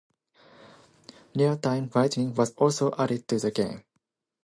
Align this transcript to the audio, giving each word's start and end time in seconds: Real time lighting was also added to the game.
Real 1.35 1.59
time 1.59 1.91
lighting 1.93 2.33
was 2.33 2.53
also 2.55 2.91
added 2.97 3.27
to 3.27 3.37
the 3.37 3.51
game. 3.51 3.83